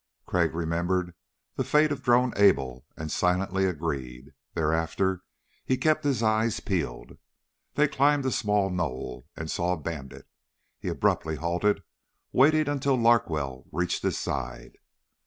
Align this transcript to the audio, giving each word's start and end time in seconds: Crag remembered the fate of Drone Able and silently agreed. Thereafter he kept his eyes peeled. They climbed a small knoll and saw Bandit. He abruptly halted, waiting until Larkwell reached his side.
Crag 0.25 0.55
remembered 0.55 1.13
the 1.57 1.63
fate 1.63 1.91
of 1.91 2.01
Drone 2.01 2.33
Able 2.35 2.87
and 2.97 3.11
silently 3.11 3.65
agreed. 3.65 4.33
Thereafter 4.55 5.21
he 5.63 5.77
kept 5.77 6.03
his 6.03 6.23
eyes 6.23 6.59
peeled. 6.59 7.19
They 7.75 7.87
climbed 7.87 8.25
a 8.25 8.31
small 8.31 8.71
knoll 8.71 9.27
and 9.37 9.51
saw 9.51 9.75
Bandit. 9.75 10.27
He 10.79 10.87
abruptly 10.87 11.35
halted, 11.35 11.83
waiting 12.31 12.67
until 12.67 12.95
Larkwell 12.95 13.65
reached 13.71 14.01
his 14.01 14.17
side. 14.17 14.79